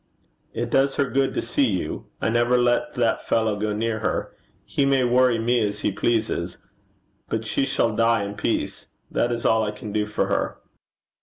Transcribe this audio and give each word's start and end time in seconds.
'It 0.53 0.67
does 0.71 0.95
her 0.95 1.07
good 1.11 1.31
to 1.31 1.43
see 1.43 1.67
you. 1.67 2.07
I 2.19 2.29
never 2.29 2.57
let 2.57 2.95
that 2.95 3.21
fellow 3.23 3.55
go 3.55 3.71
near 3.71 3.99
her. 3.99 4.33
He 4.65 4.83
may 4.83 5.03
worry 5.03 5.37
me 5.37 5.63
as 5.63 5.81
he 5.81 5.91
pleases; 5.91 6.57
but 7.29 7.45
she 7.45 7.67
shall 7.67 7.95
die 7.95 8.23
in 8.23 8.33
peace. 8.33 8.87
That 9.11 9.31
is 9.31 9.45
all 9.45 9.63
I 9.63 9.69
can 9.69 9.91
do 9.91 10.07
for 10.07 10.25
her.' 10.25 10.57